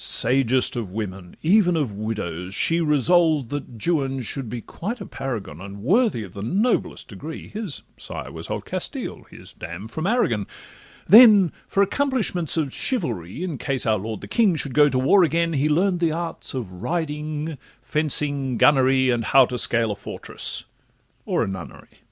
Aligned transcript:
Sagest 0.00 0.76
of 0.76 0.92
women, 0.92 1.34
even 1.42 1.74
of 1.76 1.90
widows, 1.90 2.54
she 2.54 2.80
Resolved 2.80 3.48
that 3.48 3.84
Juan 3.84 4.20
should 4.20 4.48
be 4.48 4.60
quite 4.60 5.00
a 5.00 5.06
paragon, 5.06 5.60
And 5.60 5.82
worthy 5.82 6.22
of 6.22 6.34
the 6.34 6.42
noblest 6.44 7.08
pedigree 7.08 7.48
(His 7.48 7.82
sire 7.96 8.30
was 8.30 8.48
of 8.48 8.64
Castile, 8.64 9.24
his 9.28 9.52
dam 9.52 9.88
from 9.88 10.06
Aragon): 10.06 10.46
Then 11.08 11.50
for 11.66 11.82
accomplishments 11.82 12.56
of 12.56 12.72
chivalry, 12.72 13.42
In 13.42 13.58
case 13.58 13.86
our 13.86 13.98
lord 13.98 14.20
the 14.20 14.28
king 14.28 14.54
should 14.54 14.72
go 14.72 14.88
to 14.88 15.00
war 15.00 15.24
again, 15.24 15.54
He 15.54 15.68
learn'd 15.68 15.98
the 15.98 16.12
arts 16.12 16.54
of 16.54 16.70
riding, 16.74 17.58
fencing, 17.82 18.56
gunnery, 18.56 19.10
And 19.10 19.24
how 19.24 19.46
to 19.46 19.58
scale 19.58 19.90
a 19.90 19.96
fortress—or 19.96 21.42
a 21.42 21.48
nunnery. 21.48 22.02